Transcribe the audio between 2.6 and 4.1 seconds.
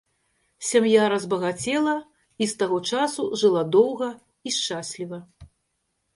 таго часу жыла доўга